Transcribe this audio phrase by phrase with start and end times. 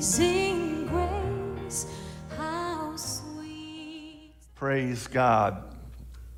[0.00, 1.84] Amazing grace,
[2.34, 4.32] how sweet.
[4.54, 5.62] Praise God.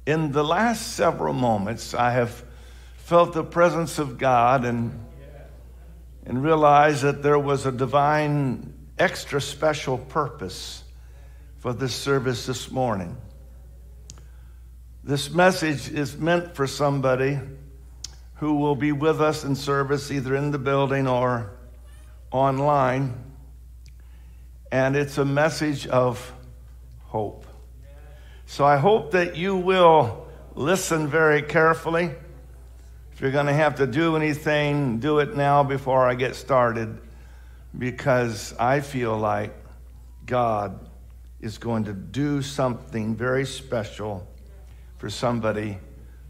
[0.04, 2.42] In the last several moments, I have
[2.96, 4.98] felt the presence of God and,
[6.26, 10.82] and realized that there was a divine, extra special purpose
[11.60, 13.16] for this service this morning.
[15.04, 17.38] This message is meant for somebody
[18.38, 21.52] who will be with us in service either in the building or
[22.32, 23.31] online.
[24.72, 26.32] And it's a message of
[27.02, 27.44] hope.
[28.46, 32.10] So I hope that you will listen very carefully.
[33.12, 36.98] If you're going to have to do anything, do it now before I get started
[37.78, 39.54] because I feel like
[40.24, 40.88] God
[41.42, 44.26] is going to do something very special
[44.96, 45.76] for somebody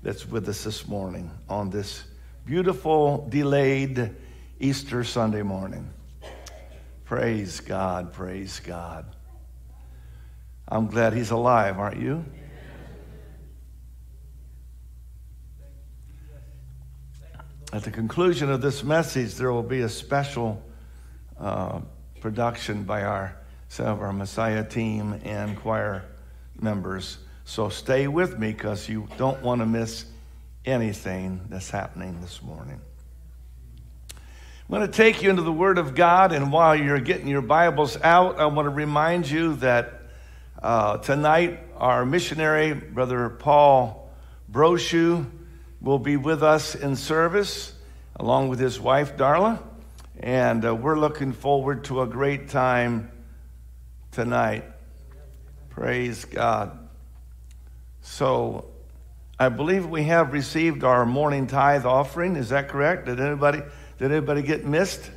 [0.02, 2.02] that's with us this morning on this
[2.44, 4.10] beautiful, delayed
[4.58, 5.88] Easter Sunday morning.
[7.04, 9.04] Praise God, praise God.
[10.68, 12.24] I'm glad he's alive, aren't you?
[17.72, 20.62] At the conclusion of this message, there will be a special
[21.38, 21.80] uh,
[22.20, 23.36] production by our
[23.68, 26.04] some of our Messiah team and choir
[26.60, 27.16] members.
[27.44, 30.04] So stay with me because you don't want to miss
[30.66, 32.82] anything that's happening this morning.
[34.72, 37.42] I'm going to take you into the Word of God, and while you're getting your
[37.42, 40.00] Bibles out, I want to remind you that
[40.62, 44.10] uh, tonight our missionary, Brother Paul
[44.50, 45.26] Brochu,
[45.82, 47.74] will be with us in service
[48.16, 49.62] along with his wife, Darla,
[50.18, 53.12] and uh, we're looking forward to a great time
[54.10, 54.64] tonight.
[55.68, 56.78] Praise God.
[58.00, 58.70] So,
[59.38, 62.36] I believe we have received our morning tithe offering.
[62.36, 63.04] Is that correct?
[63.04, 63.60] Did anybody
[64.02, 65.12] did anybody get missed?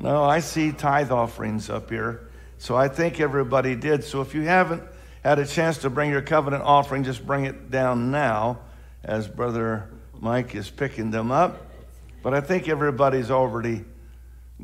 [0.00, 2.30] No, I see tithe offerings up here.
[2.56, 4.04] So I think everybody did.
[4.04, 4.82] So if you haven't
[5.22, 8.60] had a chance to bring your covenant offering, just bring it down now
[9.04, 11.60] as Brother Mike is picking them up.
[12.22, 13.84] But I think everybody's already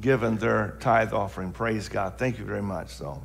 [0.00, 1.52] given their tithe offering.
[1.52, 2.16] Praise God.
[2.16, 3.22] Thank you very much, So,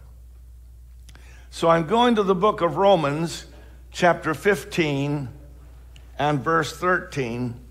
[1.51, 3.45] So I'm going to the book of Romans,
[3.93, 5.29] chapter 15
[6.17, 7.61] and verse 13.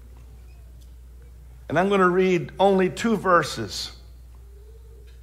[1.68, 3.92] And I'm going to read only two verses.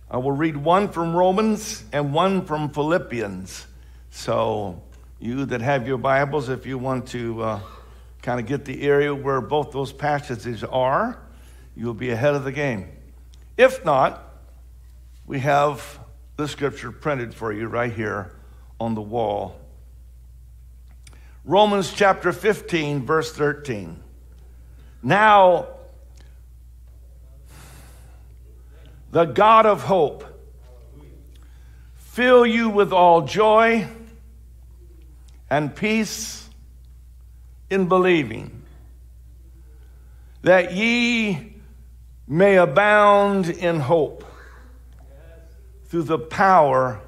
[0.09, 3.65] I will read one from Romans and one from Philippians.
[4.11, 4.81] So,
[5.19, 7.59] you that have your Bibles, if you want to uh,
[8.21, 11.19] kind of get the area where both those passages are,
[11.75, 12.89] you'll be ahead of the game.
[13.57, 14.21] If not,
[15.25, 15.99] we have
[16.37, 18.33] the scripture printed for you right here
[18.79, 19.59] on the wall.
[21.43, 23.99] Romans chapter 15, verse 13.
[25.01, 25.74] Now,
[29.15, 30.25] the God of hope
[31.95, 33.87] fill you with all joy
[35.49, 36.49] and peace
[37.69, 38.63] in believing,
[40.41, 41.55] that ye
[42.27, 44.25] may abound in hope
[45.85, 46.99] through the power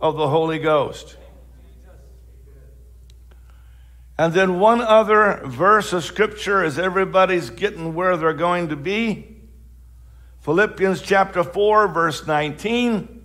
[0.00, 1.16] of the Holy Ghost.
[4.18, 9.29] And then one other verse of scripture as everybody's getting where they're going to be.
[10.40, 13.22] Philippians chapter 4, verse 19.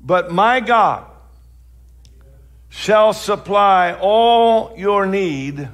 [0.00, 1.06] But my God
[2.68, 5.68] shall supply all your need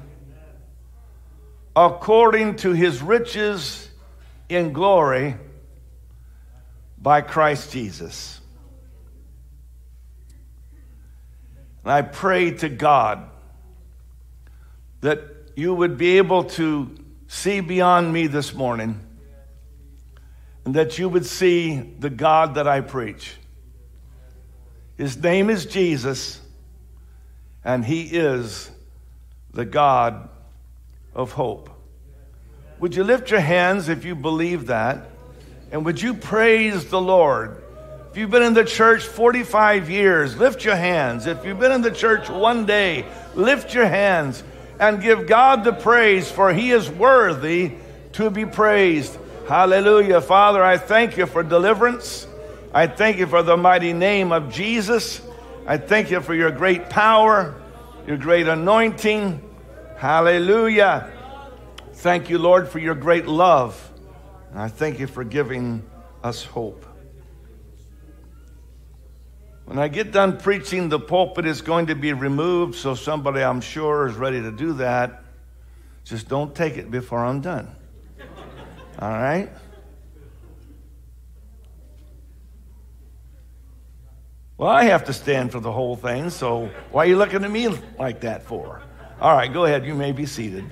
[1.74, 3.88] according to his riches
[4.48, 5.36] in glory
[6.98, 8.40] by Christ Jesus.
[11.82, 13.28] And I pray to God
[15.00, 15.20] that
[15.56, 19.00] you would be able to see beyond me this morning
[20.64, 23.36] and that you would see the God that I preach.
[24.96, 26.40] His name is Jesus,
[27.64, 28.70] and He is
[29.52, 30.28] the God
[31.14, 31.70] of hope.
[32.80, 35.10] Would you lift your hands if you believe that?
[35.70, 37.62] And would you praise the Lord?
[38.10, 41.26] If you've been in the church 45 years, lift your hands.
[41.26, 43.04] If you've been in the church one day,
[43.34, 44.44] lift your hands
[44.78, 47.72] and give God the praise, for He is worthy
[48.12, 49.16] to be praised.
[49.48, 50.20] Hallelujah.
[50.20, 52.26] Father, I thank you for deliverance.
[52.72, 55.20] I thank you for the mighty name of Jesus.
[55.66, 57.54] I thank you for your great power,
[58.06, 59.40] your great anointing.
[59.96, 61.10] Hallelujah.
[61.92, 63.80] Thank you, Lord, for your great love.
[64.50, 65.82] And I thank you for giving
[66.22, 66.84] us hope.
[69.64, 73.60] When I get done preaching, the pulpit is going to be removed, so somebody I'm
[73.60, 75.24] sure is ready to do that.
[76.04, 77.74] Just don't take it before I'm done.
[78.98, 79.48] All right?
[84.58, 87.50] Well, I have to stand for the whole thing, so why are you looking at
[87.50, 87.68] me
[87.98, 88.82] like that for?
[89.20, 89.84] All right, go ahead.
[89.86, 90.64] You may be seated.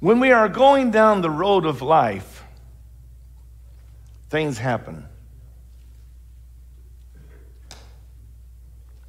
[0.00, 2.42] When we are going down the road of life,
[4.30, 5.04] things happen.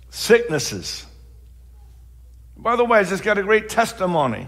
[0.09, 1.05] Sicknesses.
[2.57, 4.47] By the way, I just got a great testimony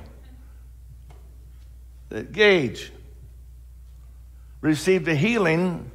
[2.09, 2.91] that Gage
[4.59, 5.89] received a healing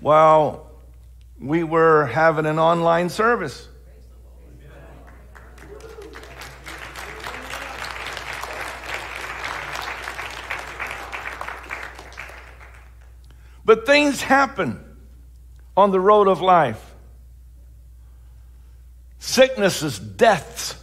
[0.00, 0.70] while
[1.38, 3.68] we were having an online service.
[13.72, 14.84] But things happen
[15.74, 16.94] on the road of life.
[19.18, 20.74] Sicknesses, deaths,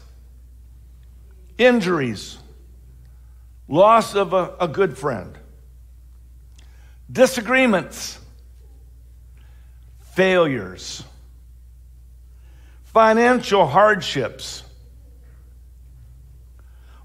[1.60, 2.40] injuries,
[3.68, 5.38] loss of a, a good friend,
[7.12, 8.18] disagreements,
[10.00, 11.04] failures,
[12.86, 14.64] financial hardships,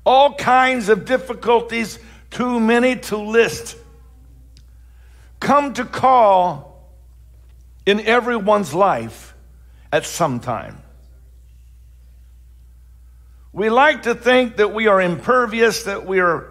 [0.07, 1.99] all kinds of difficulties,
[2.31, 3.77] too many to list
[5.45, 6.91] come to call
[7.87, 9.35] in everyone's life
[9.93, 10.83] at some time.
[13.53, 16.49] We like to think that we are impervious, that we are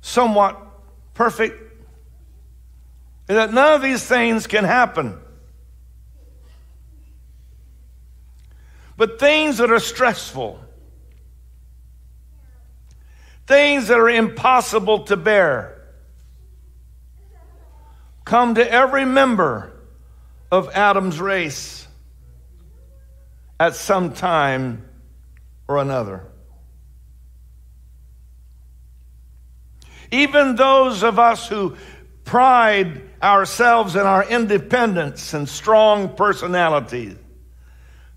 [0.00, 0.56] somewhat
[1.12, 1.60] perfect,
[3.28, 5.18] and that none of these things can happen.
[8.96, 10.58] But things that are stressful,
[13.46, 15.77] things that are impossible to bear,
[18.28, 19.72] come to every member
[20.52, 21.88] of Adam's race
[23.58, 24.86] at some time
[25.66, 26.26] or another.
[30.10, 31.74] Even those of us who
[32.26, 37.16] pride ourselves in our independence and strong personality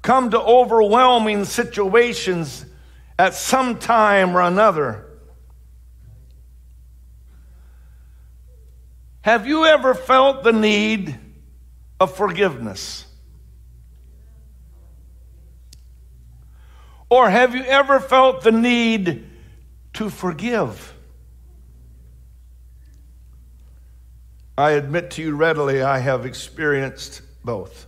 [0.01, 2.65] come to overwhelming situations
[3.17, 5.05] at some time or another
[9.21, 11.15] Have you ever felt the need
[11.99, 13.05] of forgiveness?
[17.09, 19.29] Or have you ever felt the need
[19.93, 20.93] to forgive?
[24.57, 27.85] I admit to you readily, I have experienced both.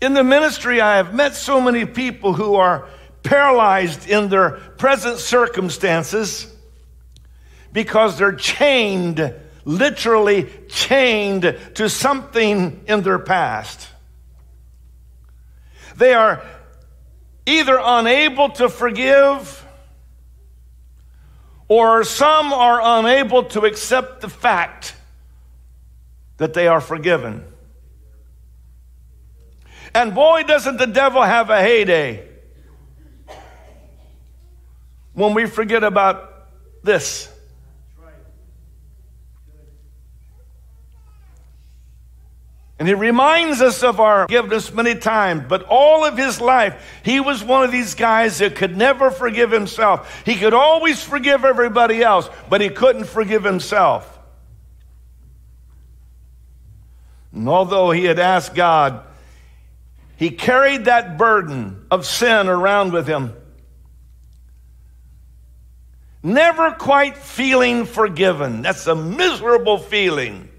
[0.00, 2.88] In the ministry, I have met so many people who are
[3.22, 6.54] paralyzed in their present circumstances
[7.72, 9.34] because they're chained,
[9.64, 13.88] literally chained to something in their past.
[15.96, 16.42] They are
[17.46, 19.64] either unable to forgive
[21.68, 24.96] or some are unable to accept the fact
[26.38, 27.44] that they are forgiven.
[29.94, 32.26] And boy, doesn't the devil have a heyday
[35.12, 36.48] when we forget about
[36.82, 37.29] this.
[42.80, 47.20] And he reminds us of our forgiveness many times, but all of his life, he
[47.20, 50.22] was one of these guys that could never forgive himself.
[50.24, 54.18] He could always forgive everybody else, but he couldn't forgive himself.
[57.34, 59.04] And although he had asked God,
[60.16, 63.34] he carried that burden of sin around with him,
[66.22, 68.62] never quite feeling forgiven.
[68.62, 70.49] That's a miserable feeling.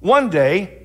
[0.00, 0.78] One day,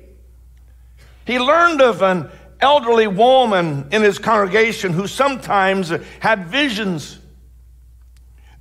[1.26, 2.30] he learned of an
[2.60, 7.18] elderly woman in his congregation who sometimes had visions.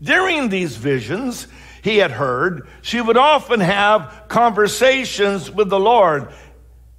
[0.01, 1.47] During these visions,
[1.83, 6.33] he had heard, she would often have conversations with the Lord.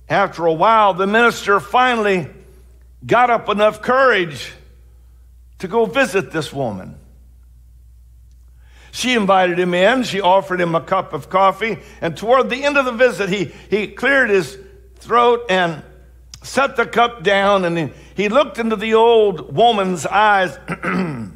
[0.09, 2.29] After a while, the minister finally
[3.05, 4.53] got up enough courage
[5.59, 6.99] to go visit this woman.
[8.97, 10.05] She invited him in.
[10.05, 11.81] She offered him a cup of coffee.
[12.01, 14.59] And toward the end of the visit, he, he cleared his
[14.95, 15.83] throat and
[16.43, 17.67] set the cup down.
[17.67, 20.59] And he, he looked into the old woman's eyes.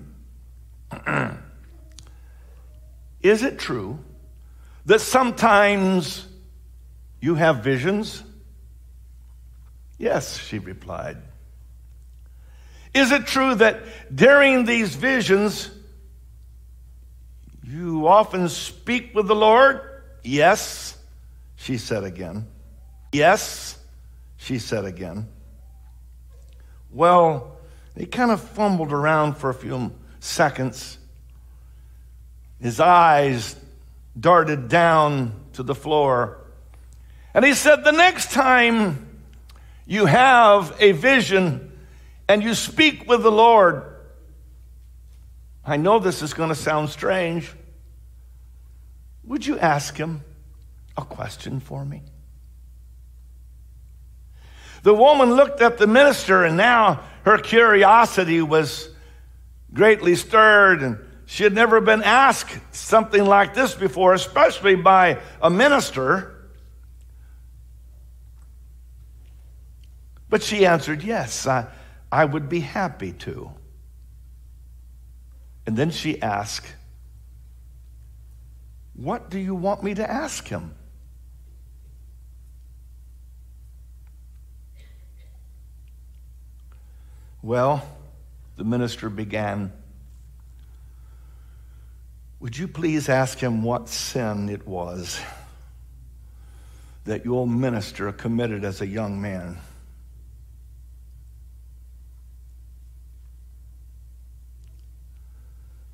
[3.23, 3.99] Is it true
[4.87, 6.26] that sometimes
[7.21, 8.25] you have visions?
[9.99, 11.19] Yes, she replied.
[12.95, 13.83] Is it true that
[14.17, 15.71] during these visions,
[17.70, 19.80] You often speak with the Lord?
[20.24, 20.98] Yes,
[21.54, 22.48] she said again.
[23.12, 23.78] Yes,
[24.38, 25.28] she said again.
[26.90, 27.58] Well,
[27.96, 30.98] he kind of fumbled around for a few seconds.
[32.60, 33.54] His eyes
[34.18, 36.38] darted down to the floor.
[37.34, 39.06] And he said, The next time
[39.86, 41.70] you have a vision
[42.28, 43.84] and you speak with the Lord,
[45.64, 47.54] I know this is going to sound strange.
[49.30, 50.25] Would you ask him
[50.96, 52.02] a question for me?
[54.82, 58.88] The woman looked at the minister, and now her curiosity was
[59.72, 65.49] greatly stirred, and she had never been asked something like this before, especially by a
[65.49, 66.50] minister.
[70.28, 71.68] But she answered, Yes, I,
[72.10, 73.52] I would be happy to.
[75.68, 76.66] And then she asked,
[79.00, 80.75] What do you want me to ask him?
[87.42, 87.83] Well,
[88.59, 89.73] the minister began.
[92.40, 95.19] Would you please ask him what sin it was
[97.04, 99.57] that your minister committed as a young man?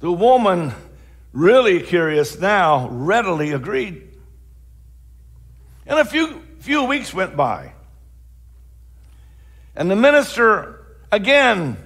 [0.01, 0.73] The woman,
[1.37, 4.03] really curious now, readily agreed.
[5.87, 7.73] And a few, few weeks went by.
[9.77, 11.77] And the minister again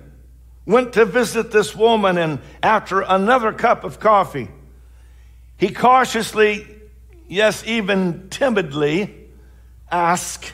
[0.67, 4.49] went to visit this woman, and after another cup of coffee,
[5.57, 6.65] he cautiously,
[7.27, 9.13] yes, even timidly,
[9.91, 10.53] asked,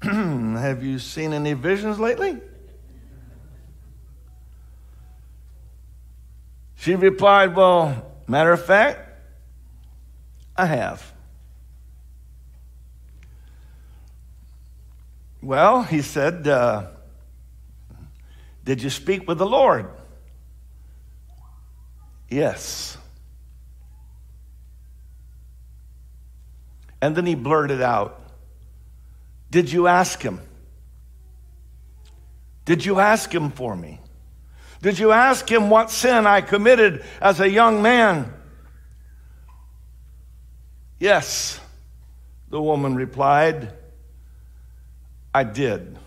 [0.02, 2.38] Have you seen any visions lately?
[6.78, 9.00] She replied, Well, matter of fact,
[10.56, 11.12] I have.
[15.42, 16.86] Well, he said, uh,
[18.64, 19.90] Did you speak with the Lord?
[22.28, 22.96] Yes.
[27.02, 28.22] And then he blurted out,
[29.50, 30.40] Did you ask him?
[32.64, 34.00] Did you ask him for me?
[34.80, 38.32] Did you ask him what sin I committed as a young man?
[41.00, 41.60] Yes,
[42.50, 43.72] the woman replied.
[45.34, 45.98] I did.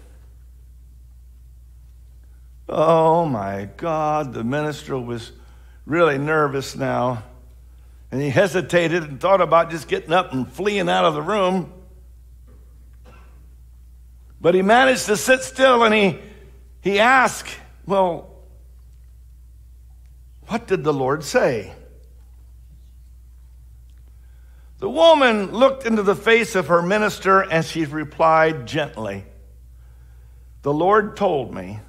[2.68, 5.32] Oh my God, the minister was
[5.86, 7.24] really nervous now.
[8.12, 11.72] And he hesitated and thought about just getting up and fleeing out of the room.
[14.40, 16.20] But he managed to sit still and he,
[16.82, 18.31] he asked, Well,
[20.48, 21.74] what did the Lord say?
[24.80, 29.26] The woman looked into the face of her minister and she replied gently,
[30.64, 31.80] The Lord told me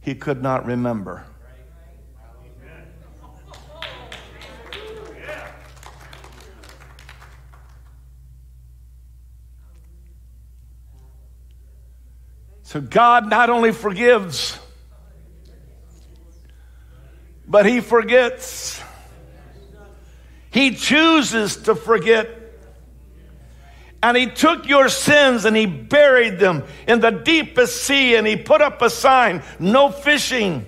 [0.00, 1.24] he could not remember.
[12.64, 14.58] So God not only forgives,
[17.46, 18.82] but he forgets.
[20.50, 22.30] He chooses to forget.
[24.02, 28.36] And he took your sins and he buried them in the deepest sea and he
[28.36, 30.66] put up a sign no fishing.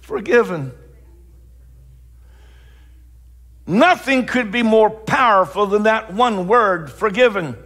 [0.00, 0.72] Forgiven.
[3.66, 7.58] Nothing could be more powerful than that one word, forgiven.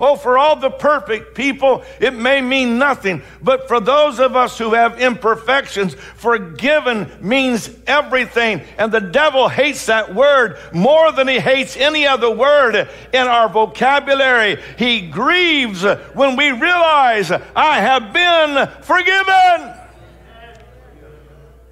[0.00, 3.22] Oh, for all the perfect people, it may mean nothing.
[3.42, 8.62] But for those of us who have imperfections, forgiven means everything.
[8.78, 13.48] And the devil hates that word more than he hates any other word in our
[13.48, 14.62] vocabulary.
[14.76, 15.82] He grieves
[16.14, 19.77] when we realize I have been forgiven.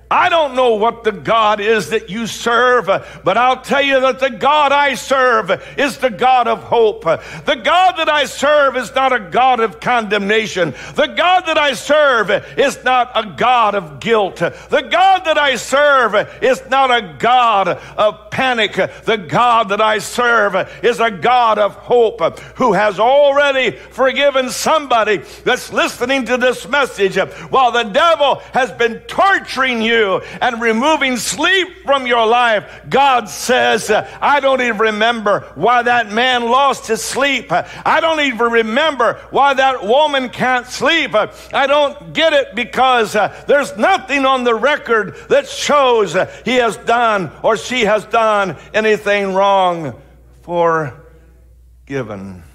[0.08, 4.20] I don't know what the God is that you serve, but I'll tell you that
[4.20, 7.02] the God I serve is the God of hope.
[7.02, 10.74] The God that I serve is not a God of condemnation.
[10.94, 14.36] The God that I serve is not a God of guilt.
[14.36, 18.74] The God that I serve is not a God of panic.
[18.74, 22.20] The God that I serve is a God of hope
[22.56, 27.16] who has already forgiven somebody that's listening to this message
[27.50, 33.28] while the devil has been torturing you you and removing sleep from your life, God
[33.28, 37.50] says, I don't even remember why that man lost his sleep.
[37.50, 41.14] I don't even remember why that woman can't sleep.
[41.14, 46.76] I don't get it because uh, there's nothing on the record that shows he has
[46.78, 50.00] done or she has done anything wrong.
[50.42, 52.45] Forgiven.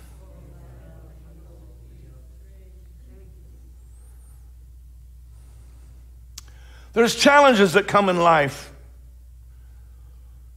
[6.94, 8.72] There's challenges that come in life.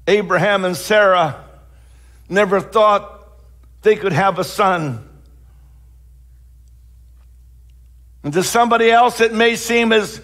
[0.06, 1.44] Abraham and Sarah
[2.28, 3.26] never thought
[3.82, 5.08] they could have a son.
[8.22, 10.20] And to somebody else, it may seem as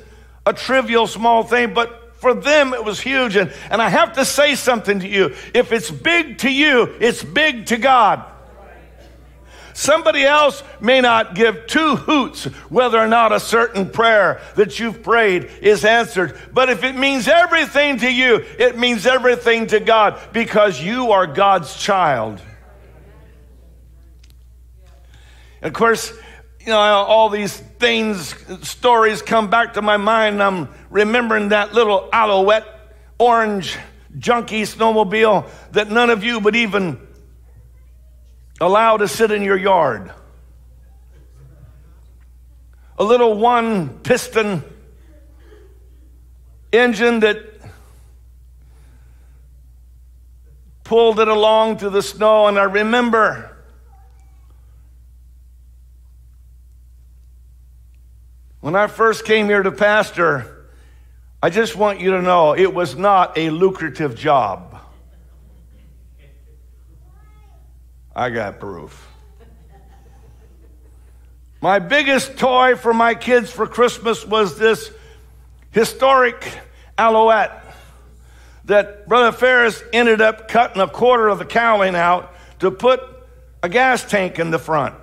[0.47, 3.37] a trivial small thing, but for them, it was huge.
[3.37, 5.35] And, and I have to say something to you.
[5.55, 8.30] If it's big to you, it's big to God.
[9.81, 15.03] Somebody else may not give two hoots whether or not a certain prayer that you've
[15.03, 16.39] prayed is answered.
[16.53, 21.27] But if it means everything to you, it means everything to God because you are
[21.27, 22.43] God's child.
[25.63, 26.13] of course,
[26.61, 28.35] you know, all these things,
[28.69, 30.43] stories come back to my mind.
[30.43, 32.67] I'm remembering that little Alouette
[33.19, 33.79] orange
[34.19, 37.01] junky snowmobile that none of you would even
[38.61, 40.13] allow to sit in your yard.
[42.99, 44.63] A little one piston
[46.73, 47.39] engine that
[50.85, 52.47] pulled it along through the snow.
[52.47, 53.57] And I remember
[58.61, 60.67] when I first came here to pastor,
[61.43, 64.70] I just want you to know it was not a lucrative job.
[68.15, 69.09] I got proof.
[71.61, 74.91] My biggest toy for my kids for Christmas was this
[75.73, 76.59] historic
[76.97, 77.65] Alouette
[78.65, 83.01] that Brother Ferris ended up cutting a quarter of the cowling out to put
[83.63, 84.95] a gas tank in the front.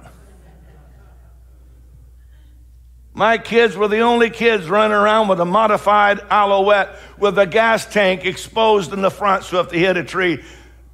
[3.13, 7.85] My kids were the only kids running around with a modified Alouette with a gas
[7.85, 10.43] tank exposed in the front, so if they hit a tree,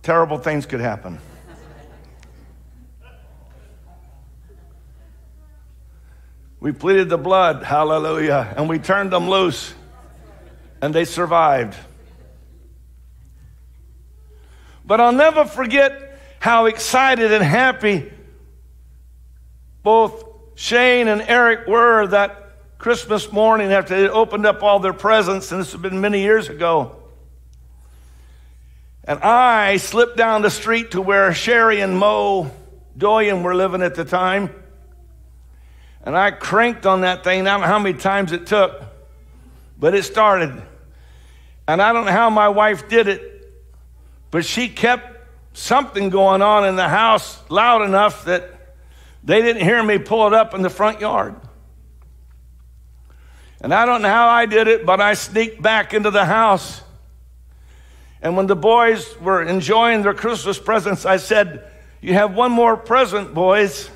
[0.01, 1.19] terrible things could happen.
[6.63, 9.73] We pleaded the blood, hallelujah, and we turned them loose,
[10.81, 11.75] and they survived.
[14.85, 18.09] But I'll never forget how excited and happy
[19.83, 20.23] both
[20.55, 25.59] Shane and Eric were that Christmas morning after they opened up all their presents, and
[25.59, 26.95] this has been many years ago.
[29.03, 32.49] And I slipped down the street to where Sherry and Mo
[32.97, 34.62] Doyen were living at the time.
[36.03, 37.41] And I cranked on that thing.
[37.41, 38.83] I don't know how many times it took,
[39.79, 40.61] but it started.
[41.67, 43.53] And I don't know how my wife did it,
[44.31, 45.13] but she kept
[45.53, 48.49] something going on in the house loud enough that
[49.23, 51.35] they didn't hear me pull it up in the front yard.
[53.61, 56.81] And I don't know how I did it, but I sneaked back into the house.
[58.21, 61.65] And when the boys were enjoying their Christmas presents, I said,
[62.01, 63.89] You have one more present, boys.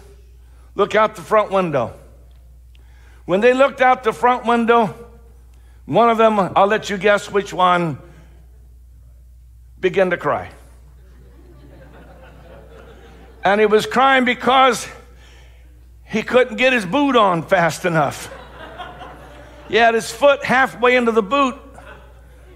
[0.78, 1.96] Look out the front window.
[3.26, 4.94] When they looked out the front window,
[5.86, 7.98] one of them, I'll let you guess which one,
[9.80, 10.52] began to cry.
[13.44, 14.88] and he was crying because
[16.04, 18.32] he couldn't get his boot on fast enough.
[19.70, 21.56] He had his foot halfway into the boot,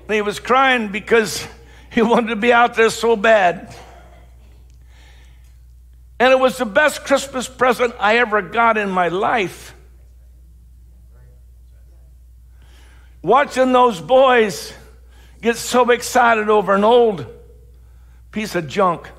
[0.05, 1.47] and he was crying because
[1.89, 3.75] he wanted to be out there so bad.
[6.21, 9.73] And it was the best Christmas present I ever got in my life.
[13.23, 14.71] Watching those boys
[15.41, 17.25] get so excited over an old
[18.29, 19.09] piece of junk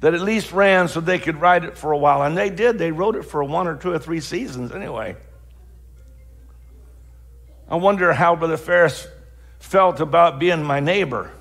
[0.00, 2.22] that at least ran so they could ride it for a while.
[2.22, 2.78] And they did.
[2.78, 5.16] They rode it for one or two or three seasons anyway.
[7.68, 9.06] I wonder how Brother Ferris
[9.58, 11.32] felt about being my neighbor.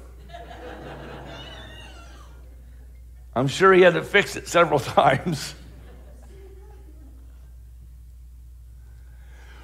[3.35, 5.55] I'm sure he had to fix it several times.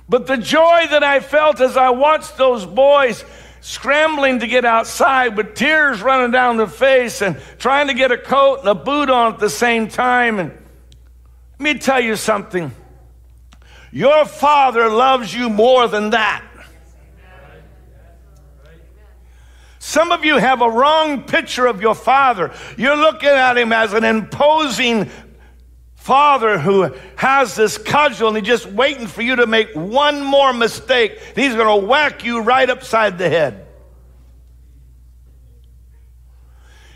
[0.09, 3.25] But the joy that I felt as I watched those boys
[3.59, 8.17] scrambling to get outside with tears running down their face and trying to get a
[8.17, 10.39] coat and a boot on at the same time.
[10.39, 10.51] And
[11.59, 12.71] let me tell you something
[13.91, 16.46] your father loves you more than that.
[19.87, 22.53] Some of you have a wrong picture of your father.
[22.75, 25.09] You're looking at him as an imposing
[25.95, 30.51] father who has this cudgel and he's just waiting for you to make one more
[30.51, 31.17] mistake.
[31.35, 33.65] He's going to whack you right upside the head.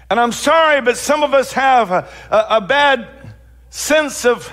[0.10, 3.08] And I'm sorry, but some of us have a, a, a bad
[3.70, 4.52] sense of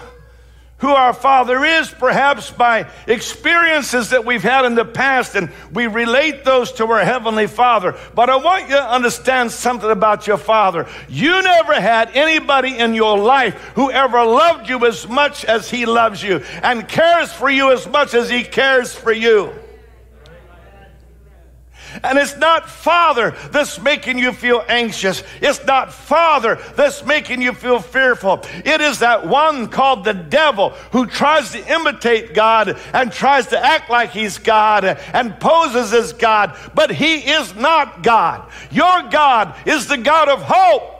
[0.79, 5.87] who our Father is, perhaps by experiences that we've had in the past, and we
[5.87, 7.97] relate those to our Heavenly Father.
[8.15, 10.87] But I want you to understand something about your Father.
[11.09, 15.85] You never had anybody in your life who ever loved you as much as He
[15.85, 19.53] loves you and cares for you as much as He cares for you.
[22.03, 25.23] And it's not Father that's making you feel anxious.
[25.41, 28.45] It's not Father that's making you feel fearful.
[28.65, 33.59] It is that one called the devil who tries to imitate God and tries to
[33.59, 38.51] act like he's God and poses as God, but he is not God.
[38.71, 40.98] Your God is the God of hope.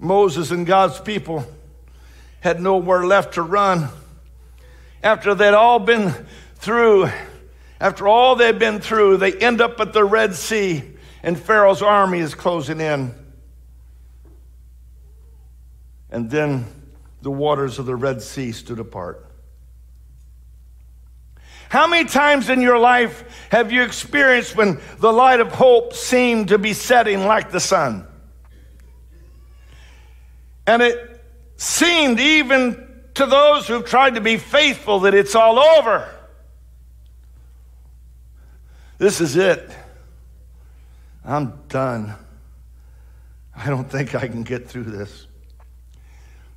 [0.00, 1.46] Moses and God's people
[2.40, 3.88] had nowhere left to run.
[5.02, 6.14] After they'd all been
[6.56, 7.10] through,
[7.78, 10.82] after all they'd been through, they end up at the Red Sea,
[11.22, 13.14] and Pharaoh's army is closing in.
[16.10, 16.66] And then
[17.20, 19.26] the waters of the Red Sea stood apart.
[21.68, 26.48] How many times in your life have you experienced when the light of hope seemed
[26.48, 28.06] to be setting like the sun?
[30.66, 31.22] And it
[31.56, 36.08] seemed even to those who've tried to be faithful that it's all over.
[38.98, 39.70] This is it.
[41.24, 42.14] I'm done.
[43.54, 45.26] I don't think I can get through this.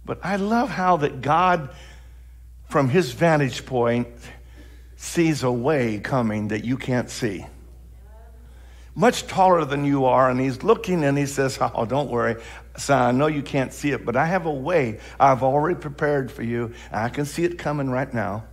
[0.05, 1.69] But I love how that God,
[2.69, 4.07] from his vantage point,
[4.95, 7.45] sees a way coming that you can't see
[8.95, 12.35] much taller than you are, and he's looking and he says, Oh, don't worry.
[12.75, 16.31] Son, I know you can't see it, but I have a way I've already prepared
[16.31, 16.73] for you.
[16.91, 18.45] I can see it coming right now.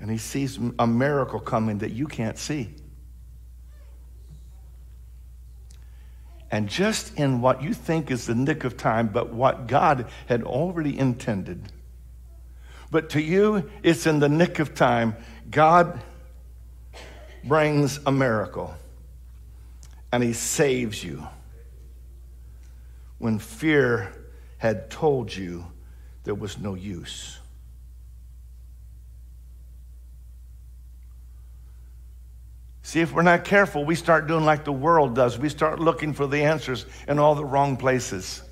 [0.00, 2.70] And he sees a miracle coming that you can't see.
[6.50, 10.44] And just in what you think is the nick of time, but what God had
[10.44, 11.72] already intended
[12.90, 15.16] but to you, it's in the nick of time.
[15.50, 16.00] God
[17.44, 18.74] brings a miracle
[20.12, 21.26] and he saves you
[23.18, 24.12] when fear
[24.58, 25.66] had told you
[26.24, 27.38] there was no use.
[32.82, 35.38] See, if we're not careful, we start doing like the world does.
[35.38, 38.42] We start looking for the answers in all the wrong places.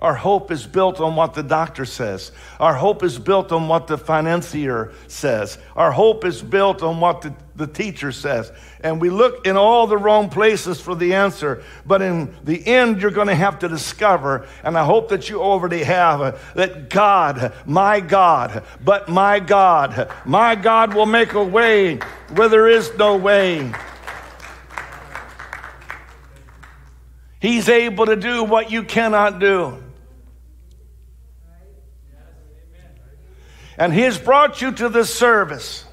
[0.00, 2.30] Our hope is built on what the doctor says.
[2.60, 5.58] Our hope is built on what the financier says.
[5.74, 8.52] Our hope is built on what the, the teacher says.
[8.80, 11.64] And we look in all the wrong places for the answer.
[11.84, 15.42] But in the end, you're going to have to discover, and I hope that you
[15.42, 21.96] already have, that God, my God, but my God, my God will make a way
[22.36, 23.72] where there is no way.
[27.40, 29.82] He's able to do what you cannot do.
[33.78, 35.84] And He has brought you to this service.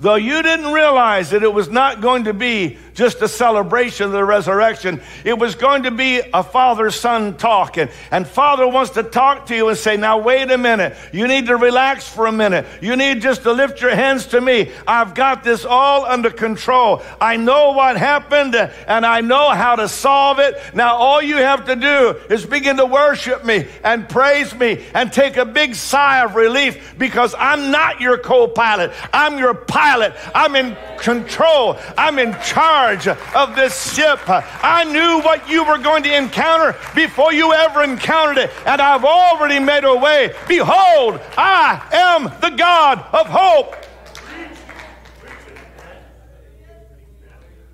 [0.00, 4.12] Though you didn't realize that it was not going to be just a celebration of
[4.12, 7.78] the resurrection, it was going to be a father son talk.
[7.78, 10.96] And, and father wants to talk to you and say, Now, wait a minute.
[11.12, 12.64] You need to relax for a minute.
[12.80, 14.70] You need just to lift your hands to me.
[14.86, 17.02] I've got this all under control.
[17.20, 20.54] I know what happened and I know how to solve it.
[20.74, 25.12] Now, all you have to do is begin to worship me and praise me and
[25.12, 29.87] take a big sigh of relief because I'm not your co pilot, I'm your pilot
[29.88, 30.14] pilot.
[30.34, 31.78] I'm in control.
[31.96, 34.20] I'm in charge of this ship.
[34.26, 39.04] I knew what you were going to encounter before you ever encountered it, and I've
[39.04, 40.34] already made a way.
[40.46, 43.76] Behold, I am the God of hope.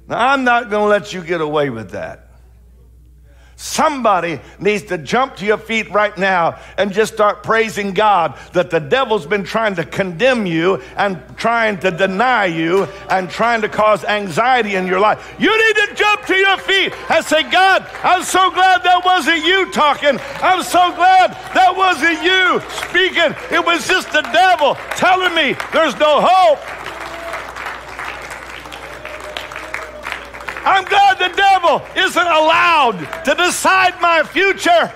[0.06, 2.23] Now, I'm not going to let you get away with that.
[3.56, 8.70] Somebody needs to jump to your feet right now and just start praising God that
[8.70, 13.68] the devil's been trying to condemn you and trying to deny you and trying to
[13.68, 15.34] cause anxiety in your life.
[15.38, 19.44] You need to jump to your feet and say, God, I'm so glad that wasn't
[19.44, 20.18] you talking.
[20.42, 23.34] I'm so glad that wasn't you speaking.
[23.56, 26.93] It was just the devil telling me there's no hope.
[30.64, 34.92] I'm glad the devil isn't allowed to decide my future.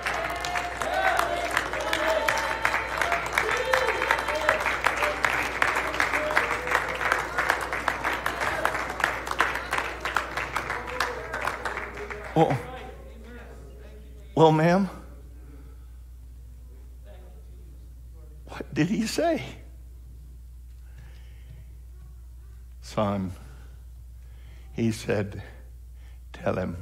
[12.35, 12.57] Well,
[14.33, 14.89] well, ma'am,
[18.45, 19.43] what did he say?
[22.81, 23.33] Son,
[24.73, 25.43] he said,
[26.41, 26.77] Tell him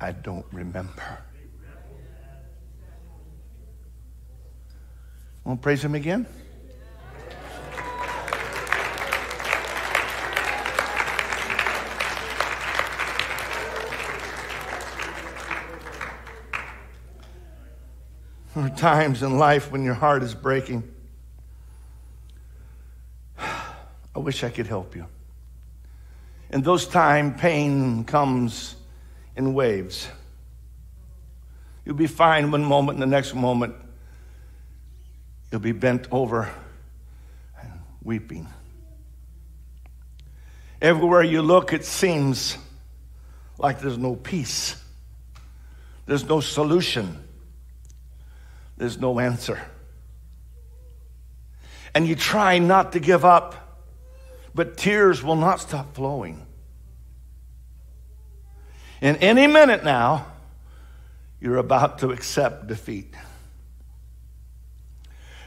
[0.00, 1.18] I don't remember.
[5.44, 6.26] Want to praise him again?
[18.54, 20.84] There are times in life when your heart is breaking.
[23.38, 23.74] I
[24.14, 25.06] wish I could help you.
[26.54, 28.76] In those times, pain comes
[29.36, 30.08] in waves.
[31.84, 33.74] You'll be fine one moment, and the next moment,
[35.50, 36.48] you'll be bent over
[37.60, 38.48] and weeping.
[40.80, 42.56] Everywhere you look, it seems
[43.58, 44.82] like there's no peace,
[46.06, 47.18] there's no solution
[48.76, 49.60] there's no answer.
[51.94, 53.82] And you try not to give up,
[54.54, 56.43] but tears will not stop flowing.
[59.04, 60.24] In any minute now,
[61.38, 63.14] you're about to accept defeat.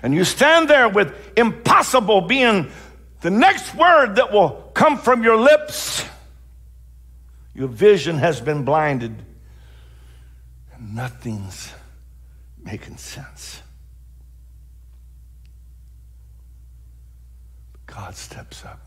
[0.04, 2.70] And you stand there with impossible being
[3.22, 6.06] the next word that will come from your lips.
[7.56, 9.26] Your vision has been blinded,
[10.76, 11.74] and nothing's
[12.63, 13.63] making sense.
[17.88, 18.87] God steps up.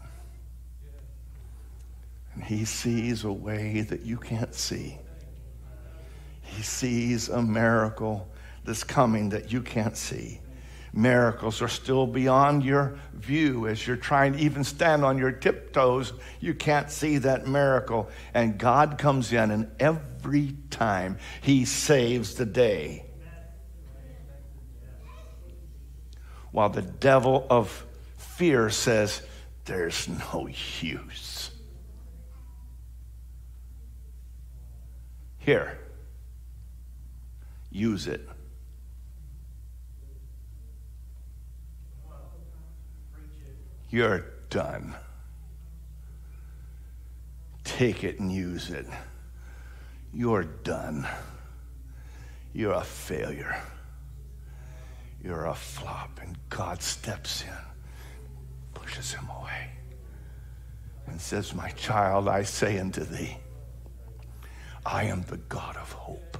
[2.40, 4.96] And he sees a way that you can't see.
[6.40, 8.30] He sees a miracle
[8.64, 10.40] that's coming that you can't see.
[10.94, 16.14] Miracles are still beyond your view as you're trying to even stand on your tiptoes.
[16.40, 18.08] You can't see that miracle.
[18.32, 23.04] And God comes in, and every time He saves the day.
[26.52, 27.84] while the devil of
[28.16, 29.20] fear says,
[29.66, 30.48] There's no
[30.80, 31.49] use.
[35.40, 35.78] Here,
[37.70, 38.26] use it.
[43.90, 44.94] You're done.
[47.64, 48.86] Take it and use it.
[50.14, 51.06] You're done.
[52.52, 53.60] You're a failure
[55.22, 56.20] you're a flop.
[56.22, 57.54] And God steps in,
[58.74, 59.70] pushes him away,
[61.06, 63.36] and says, My child, I say unto thee,
[64.92, 66.36] I am the God of hope.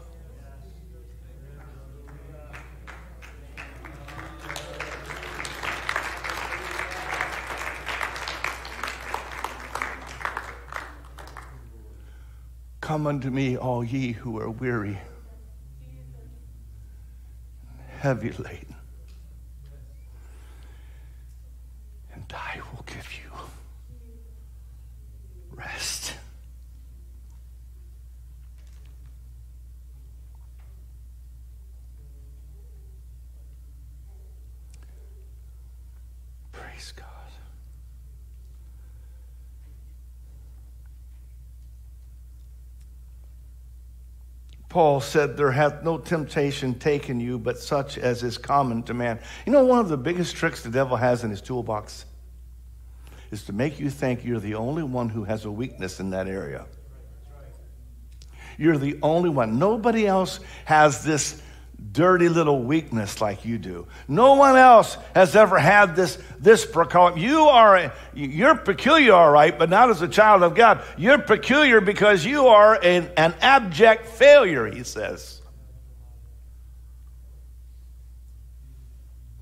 [12.81, 14.99] Come unto me, all ye who are weary
[18.01, 18.75] heavy laden.
[22.15, 23.31] And I will give you
[25.53, 26.15] rest.
[36.53, 37.07] Praise God.
[44.71, 49.19] Paul said, There hath no temptation taken you but such as is common to man.
[49.45, 52.07] You know, one of the biggest tricks the devil has in his toolbox
[53.33, 56.29] is to make you think you're the only one who has a weakness in that
[56.29, 56.67] area.
[58.59, 59.59] You're the only one.
[59.59, 61.43] Nobody else has this
[61.93, 63.87] dirty little weakness like you do.
[64.07, 66.67] No one else has ever had this this.
[67.17, 70.83] You are you're peculiar, all right, but not as a child of God.
[70.97, 74.67] You're peculiar because you are an, an abject failure.
[74.67, 75.41] He says.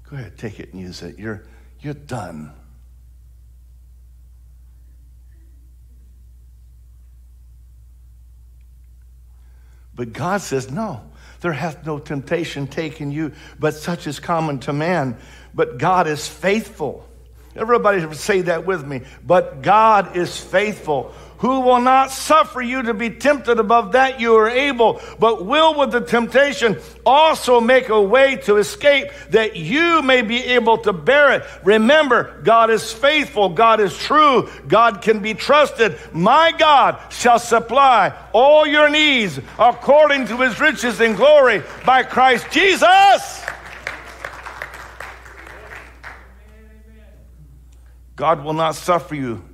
[0.08, 1.18] Go ahead, take it and use it.
[1.18, 1.44] You're
[1.80, 2.52] you're done.
[9.98, 11.00] But God says, no.
[11.40, 15.16] There hath no temptation taken you, but such is common to man.
[15.52, 17.07] But God is faithful.
[17.56, 19.02] Everybody say that with me.
[19.26, 24.34] But God is faithful, who will not suffer you to be tempted above that you
[24.36, 30.02] are able, but will with the temptation also make a way to escape that you
[30.02, 31.44] may be able to bear it.
[31.64, 35.98] Remember, God is faithful, God is true, God can be trusted.
[36.12, 42.50] My God shall supply all your needs according to his riches and glory by Christ
[42.50, 43.44] Jesus.
[48.18, 49.44] God will not suffer you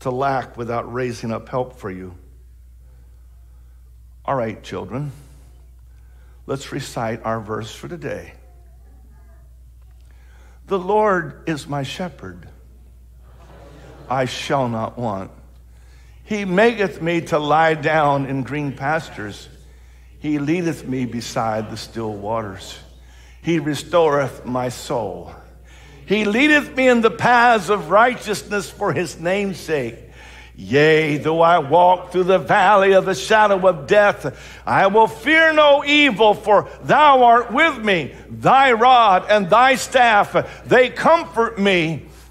[0.00, 2.16] to lack without raising up help for you.
[4.24, 5.12] All right, children,
[6.46, 8.32] let's recite our verse for today.
[10.66, 12.48] The Lord is my shepherd,
[14.08, 15.30] I shall not want.
[16.24, 19.46] He maketh me to lie down in green pastures.
[20.20, 22.78] He leadeth me beside the still waters.
[23.42, 25.34] He restoreth my soul.
[26.06, 29.96] He leadeth me in the paths of righteousness for his name's sake.
[30.56, 35.52] Yea, though I walk through the valley of the shadow of death, I will fear
[35.52, 38.14] no evil, for thou art with me.
[38.30, 42.06] Thy rod and thy staff, they comfort me.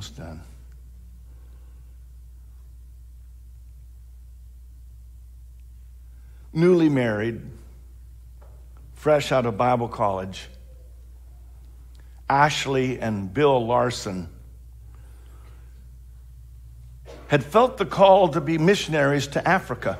[0.00, 0.40] almost done.
[6.54, 7.42] Newly married,
[8.94, 10.48] fresh out of Bible college,
[12.30, 14.30] Ashley and Bill Larson
[17.28, 19.98] had felt the call to be missionaries to Africa.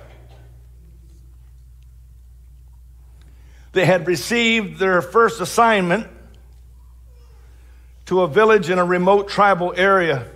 [3.73, 6.07] They had received their first assignment
[8.11, 10.27] to a village in a remote tribal area.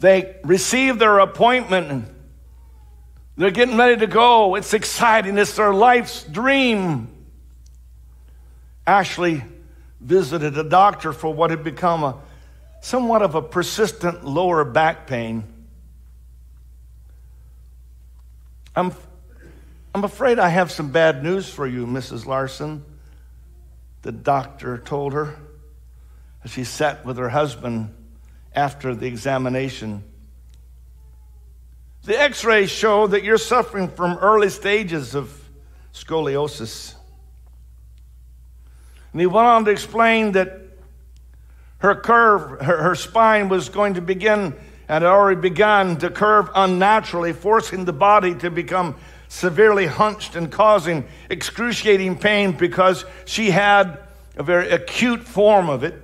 [0.00, 2.08] They received their appointment
[3.36, 4.56] they're getting ready to go.
[4.56, 7.06] It's exciting, it's their life's dream.
[8.84, 9.44] Ashley
[10.00, 12.16] visited a doctor for what had become a
[12.80, 15.44] somewhat of a persistent lower back pain.
[18.74, 18.92] I'm,
[19.94, 22.26] I'm afraid I have some bad news for you, Mrs.
[22.26, 22.84] Larson
[24.06, 25.34] the doctor told her
[26.44, 27.92] as she sat with her husband
[28.54, 30.04] after the examination.
[32.04, 35.36] The x rays show that you're suffering from early stages of
[35.92, 36.94] scoliosis.
[39.10, 40.52] And he went on to explain that
[41.78, 44.54] her curve, her, her spine was going to begin
[44.88, 48.94] and had already begun to curve unnaturally, forcing the body to become
[49.28, 53.98] severely hunched and causing excruciating pain because she had
[54.36, 56.02] a very acute form of it.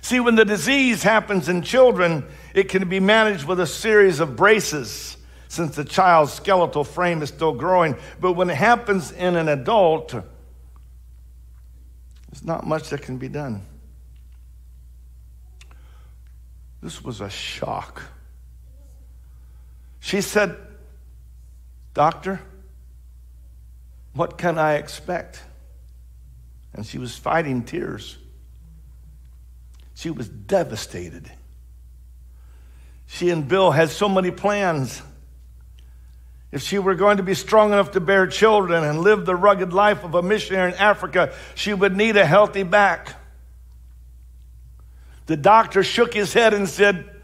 [0.00, 4.36] See, when the disease happens in children, it can be managed with a series of
[4.36, 5.16] braces
[5.48, 7.96] since the child's skeletal frame is still growing.
[8.20, 10.24] But when it happens in an adult, there's
[12.44, 13.66] not much that can be done.
[16.82, 18.02] This was a shock.
[20.08, 20.56] She said,
[21.92, 22.40] Doctor,
[24.14, 25.42] what can I expect?
[26.72, 28.16] And she was fighting tears.
[29.94, 31.30] She was devastated.
[33.04, 35.02] She and Bill had so many plans.
[36.52, 39.74] If she were going to be strong enough to bear children and live the rugged
[39.74, 43.14] life of a missionary in Africa, she would need a healthy back.
[45.26, 47.17] The doctor shook his head and said,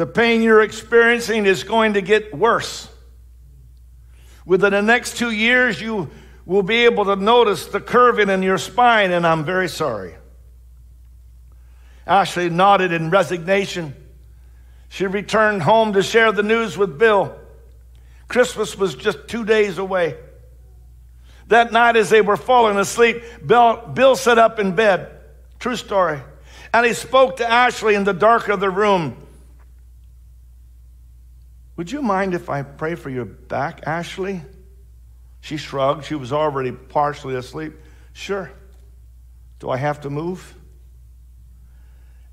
[0.00, 2.88] The pain you're experiencing is going to get worse.
[4.46, 6.08] Within the next two years, you
[6.46, 10.14] will be able to notice the curving in your spine, and I'm very sorry.
[12.06, 13.94] Ashley nodded in resignation.
[14.88, 17.36] She returned home to share the news with Bill.
[18.26, 20.16] Christmas was just two days away.
[21.48, 25.10] That night, as they were falling asleep, Bill, Bill sat up in bed.
[25.58, 26.22] True story.
[26.72, 29.26] And he spoke to Ashley in the dark of the room.
[31.80, 34.42] Would you mind if I pray for your back, Ashley?
[35.40, 36.04] She shrugged.
[36.04, 37.72] She was already partially asleep.
[38.12, 38.52] Sure.
[39.60, 40.54] Do I have to move?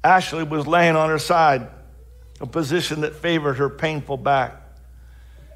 [0.04, 1.70] Ashley was laying on her side,
[2.42, 4.62] a position that favored her painful back.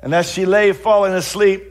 [0.01, 1.61] And as she lay falling asleep,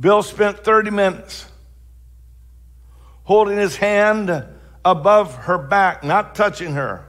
[0.00, 1.44] Bill spent 30 minutes
[3.24, 4.46] holding his hand
[4.86, 7.07] above her back, not touching her,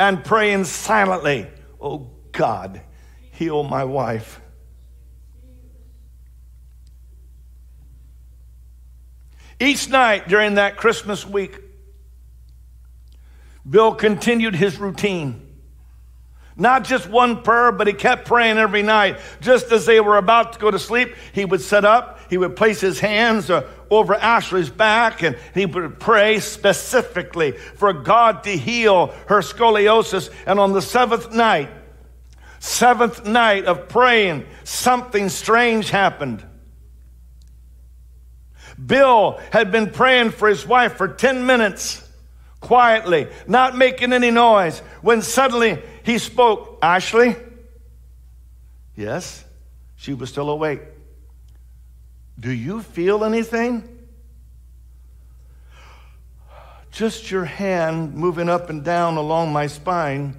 [0.00, 1.46] and praying silently,
[1.78, 2.80] Oh God,
[3.32, 4.40] heal my wife.
[9.60, 11.60] Each night during that Christmas week,
[13.68, 15.46] Bill continued his routine.
[16.56, 19.20] Not just one prayer, but he kept praying every night.
[19.42, 22.54] Just as they were about to go to sleep, he would sit up, he would
[22.54, 28.56] place his hands uh, over Ashley's back, and he would pray specifically for God to
[28.56, 30.30] heal her scoliosis.
[30.46, 31.70] And on the seventh night,
[32.60, 36.46] seventh night of praying, something strange happened.
[38.86, 42.08] Bill had been praying for his wife for 10 minutes,
[42.60, 47.34] quietly, not making any noise, when suddenly he spoke, Ashley?
[48.94, 49.44] Yes,
[49.96, 50.80] she was still awake.
[52.40, 53.86] Do you feel anything?
[56.90, 60.34] Just your hand moving up and down along my spine.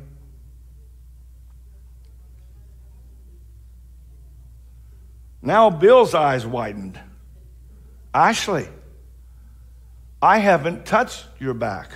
[5.43, 6.99] Now Bill's eyes widened.
[8.13, 8.67] Ashley,
[10.21, 11.91] I haven't touched your back.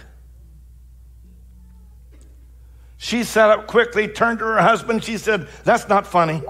[2.98, 5.04] She sat up quickly, turned to her husband.
[5.04, 6.42] She said, That's not funny.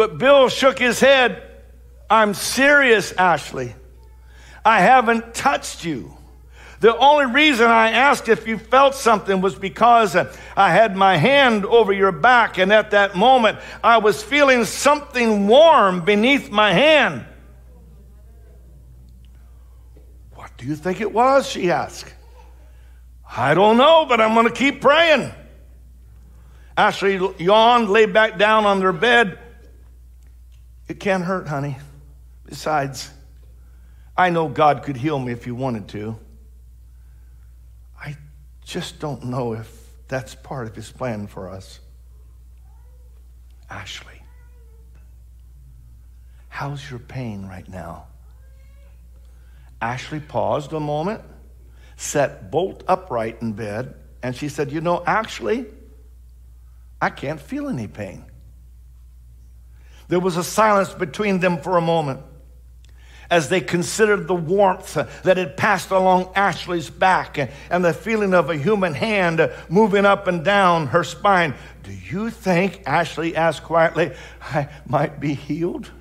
[0.00, 1.42] But Bill shook his head.
[2.08, 3.74] I'm serious, Ashley.
[4.64, 6.16] I haven't touched you.
[6.80, 11.66] The only reason I asked if you felt something was because I had my hand
[11.66, 17.26] over your back, and at that moment I was feeling something warm beneath my hand.
[20.34, 21.46] What do you think it was?
[21.46, 22.10] She asked.
[23.30, 25.30] I don't know, but I'm going to keep praying.
[26.74, 29.38] Ashley yawned, lay back down on their bed.
[30.90, 31.76] It can't hurt, honey.
[32.46, 33.12] Besides,
[34.16, 36.18] I know God could heal me if He wanted to.
[37.96, 38.16] I
[38.64, 39.72] just don't know if
[40.08, 41.78] that's part of His plan for us.
[43.70, 44.20] Ashley,
[46.48, 48.08] how's your pain right now?
[49.80, 51.22] Ashley paused a moment
[51.96, 55.66] sat bolt upright in bed, and she said, You know, actually,
[57.00, 58.24] I can't feel any pain.
[60.10, 62.20] There was a silence between them for a moment
[63.30, 67.38] as they considered the warmth that had passed along Ashley's back
[67.70, 71.54] and the feeling of a human hand moving up and down her spine.
[71.84, 74.10] Do you think, Ashley asked quietly,
[74.42, 75.92] I might be healed?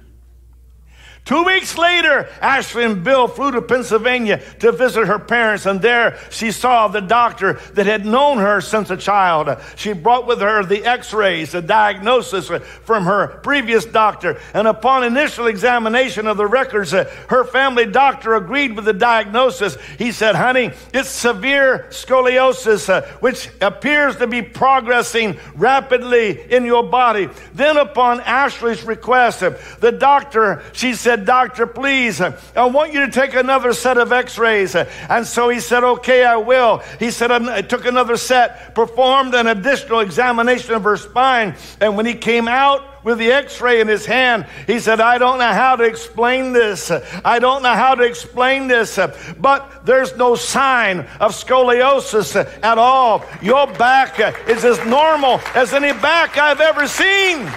[1.30, 6.17] Two weeks later, Ashley and Bill flew to Pennsylvania to visit her parents, and there
[6.32, 9.55] she saw the doctor that had known her since a child.
[9.75, 12.47] She brought with her the x rays, the diagnosis
[12.84, 18.75] from her previous doctor, and upon initial examination of the records, her family doctor agreed
[18.75, 19.77] with the diagnosis.
[19.99, 27.30] He said, Honey, it's severe scoliosis, which appears to be progressing rapidly in your body.
[27.53, 29.41] Then, upon Ashley's request,
[29.80, 34.11] the doctor, she said, said, Doctor, please, I want you to take another set of
[34.11, 34.76] x rays.
[34.76, 36.80] And so he said, Okay, I will.
[36.97, 41.55] He said, I took another set, performed an additional examination of her spine.
[41.82, 44.45] And when he came out, with the x ray in his hand.
[44.67, 46.91] He said, I don't know how to explain this.
[47.24, 48.99] I don't know how to explain this,
[49.39, 53.26] but there's no sign of scoliosis at all.
[53.41, 57.49] Your back is as normal as any back I've ever seen.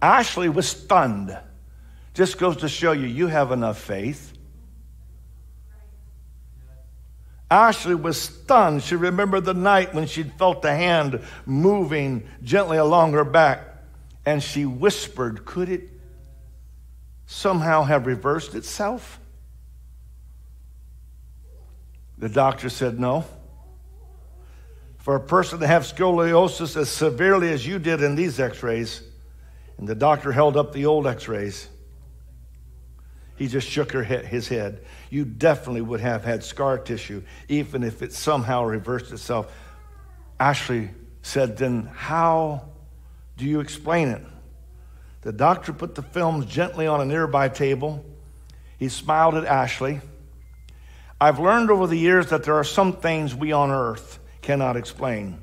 [0.00, 1.36] Ashley was stunned.
[2.14, 4.32] Just goes to show you, you have enough faith.
[7.50, 8.82] Ashley was stunned.
[8.82, 13.60] She remembered the night when she'd felt the hand moving gently along her back,
[14.26, 15.88] and she whispered, Could it
[17.26, 19.18] somehow have reversed itself?
[22.18, 23.24] The doctor said, No.
[24.98, 29.07] For a person to have scoliosis as severely as you did in these x rays,
[29.78, 31.68] and the doctor held up the old x rays.
[33.36, 34.84] He just shook her head, his head.
[35.10, 39.52] You definitely would have had scar tissue, even if it somehow reversed itself.
[40.40, 40.90] Ashley
[41.22, 42.68] said, Then how
[43.36, 44.22] do you explain it?
[45.22, 48.04] The doctor put the films gently on a nearby table.
[48.76, 50.00] He smiled at Ashley.
[51.20, 55.42] I've learned over the years that there are some things we on earth cannot explain.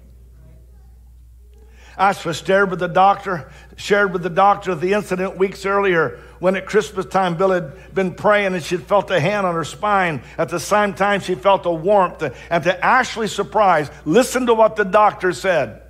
[1.98, 6.66] Ashley shared with the doctor, shared with the doctor the incident weeks earlier when at
[6.66, 10.22] Christmas time Bill had been praying and she'd felt a hand on her spine.
[10.38, 12.22] At the same time, she felt a warmth.
[12.50, 15.82] And to Ashley's surprise, listen to what the doctor said.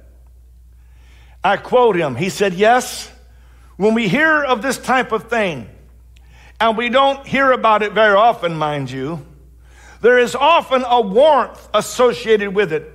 [1.44, 2.16] I quote him.
[2.16, 3.12] He said, Yes,
[3.78, 5.70] when we hear of this type of thing,
[6.60, 9.26] and we don't hear about it very often, mind you,
[10.02, 12.95] there is often a warmth associated with it.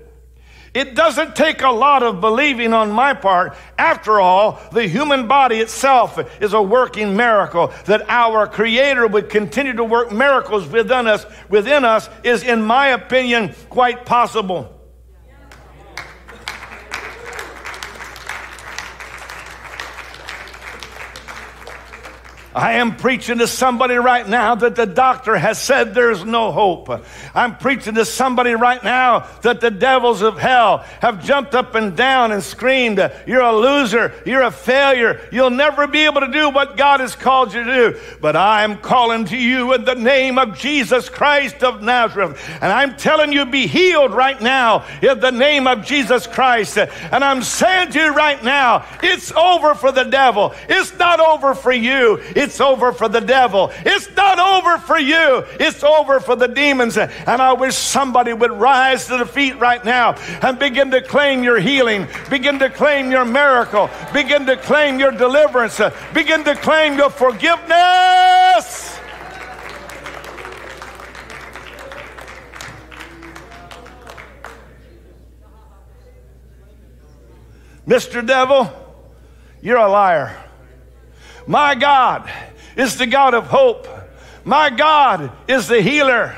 [0.73, 3.57] It doesn't take a lot of believing on my part.
[3.77, 7.73] After all, the human body itself is a working miracle.
[7.87, 12.89] That our Creator would continue to work miracles within us, within us is, in my
[12.89, 14.80] opinion, quite possible.
[22.55, 26.89] I am preaching to somebody right now that the doctor has said there's no hope.
[27.33, 31.97] I'm preaching to somebody right now that the devils of hell have jumped up and
[31.97, 34.13] down and screamed, You're a loser.
[34.27, 35.21] You're a failure.
[35.31, 38.01] You'll never be able to do what God has called you to do.
[38.21, 42.41] But I'm calling to you in the name of Jesus Christ of Nazareth.
[42.61, 46.79] And I'm telling you, be healed right now in the name of Jesus Christ.
[46.79, 50.53] And I'm saying to you right now, it's over for the devil.
[50.69, 52.21] It's not over for you.
[52.41, 53.71] It's over for the devil.
[53.85, 55.45] It's not over for you.
[55.61, 56.97] It's over for the demons.
[56.97, 61.45] And I wish somebody would rise to the feet right now and begin to claim
[61.45, 65.79] your healing, begin to claim your miracle, begin to claim your deliverance,
[66.15, 68.99] begin to claim your forgiveness.
[77.87, 78.27] Mr.
[78.27, 78.73] Devil,
[79.61, 80.50] you're a liar.
[81.47, 82.31] My God
[82.77, 83.87] is the God of hope.
[84.45, 86.37] My God is the healer.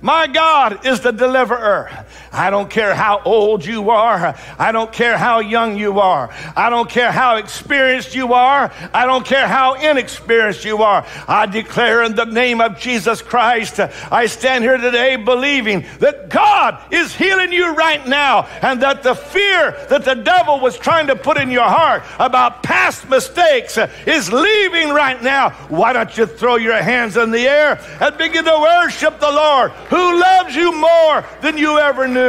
[0.00, 2.03] My God is the deliverer.
[2.34, 4.36] I don't care how old you are.
[4.58, 6.30] I don't care how young you are.
[6.56, 8.72] I don't care how experienced you are.
[8.92, 11.06] I don't care how inexperienced you are.
[11.28, 16.82] I declare in the name of Jesus Christ, I stand here today believing that God
[16.92, 21.16] is healing you right now and that the fear that the devil was trying to
[21.16, 25.50] put in your heart about past mistakes is leaving right now.
[25.68, 29.72] Why don't you throw your hands in the air and begin to worship the Lord?
[29.94, 32.23] who loves you more than you ever knew.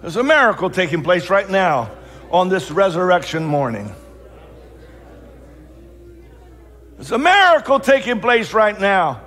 [0.00, 1.90] There's a miracle taking place right now
[2.30, 3.94] on this resurrection morning.
[6.96, 9.23] There's a miracle taking place right now.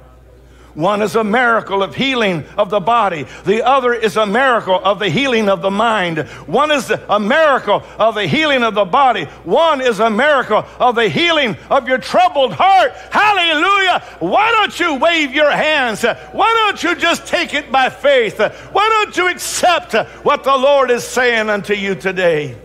[0.78, 3.26] One is a miracle of healing of the body.
[3.46, 6.20] The other is a miracle of the healing of the mind.
[6.46, 9.24] One is a miracle of the healing of the body.
[9.44, 12.92] One is a miracle of the healing of your troubled heart.
[13.10, 14.04] Hallelujah.
[14.20, 16.04] Why don't you wave your hands?
[16.04, 18.38] Why don't you just take it by faith?
[18.38, 22.56] Why don't you accept what the Lord is saying unto you today?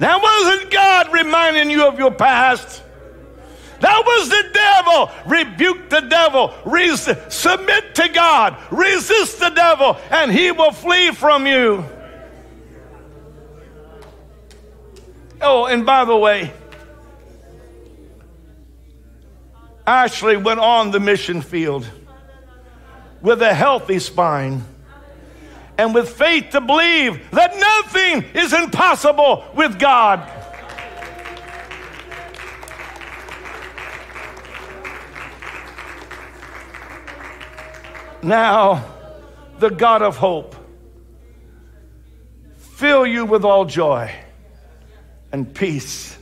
[0.00, 2.82] That wasn't God reminding you of your past.
[3.80, 5.10] That was the devil.
[5.26, 6.54] Rebuke the devil.
[6.64, 8.56] Res- submit to God.
[8.70, 11.84] Resist the devil, and he will flee from you.
[15.42, 16.50] Oh, and by the way,
[19.86, 21.86] Ashley went on the mission field
[23.20, 24.64] with a healthy spine
[25.80, 30.30] and with faith to believe that nothing is impossible with God.
[38.22, 38.84] Now,
[39.58, 40.54] the God of hope
[42.58, 44.14] fill you with all joy
[45.32, 46.18] and peace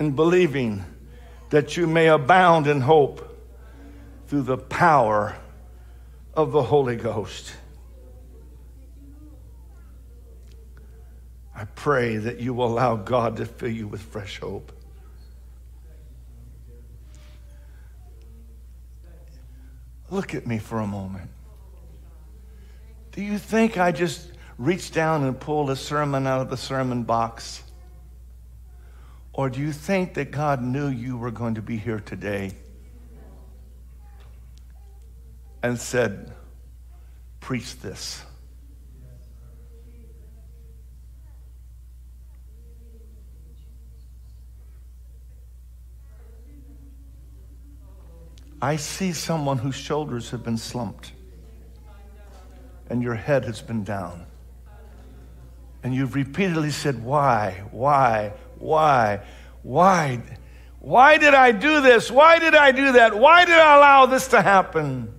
[0.00, 0.82] in believing
[1.50, 3.38] that you may abound in hope
[4.28, 5.36] through the power
[6.32, 7.52] of the Holy Ghost.
[11.64, 14.70] I pray that you will allow God to fill you with fresh hope.
[20.10, 21.30] Look at me for a moment.
[23.12, 27.04] Do you think I just reached down and pulled a sermon out of the sermon
[27.04, 27.62] box?
[29.32, 32.52] Or do you think that God knew you were going to be here today
[35.62, 36.30] and said,
[37.40, 38.22] Preach this?
[48.64, 51.12] I see someone whose shoulders have been slumped
[52.88, 54.24] and your head has been down.
[55.82, 57.62] And you've repeatedly said, Why?
[57.72, 58.32] Why?
[58.58, 59.20] Why?
[59.62, 60.22] Why?
[60.80, 62.10] Why did I do this?
[62.10, 63.14] Why did I do that?
[63.14, 65.12] Why did I allow this to happen?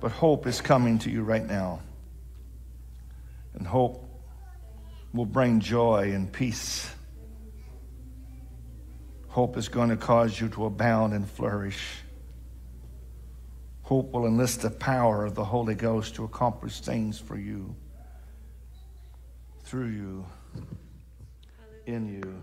[0.00, 1.78] But hope is coming to you right now.
[3.54, 4.04] And hope
[5.14, 6.90] will bring joy and peace.
[9.36, 11.98] Hope is going to cause you to abound and flourish.
[13.82, 17.76] Hope will enlist the power of the Holy Ghost to accomplish things for you,
[19.62, 20.26] through you,
[21.84, 22.42] in you.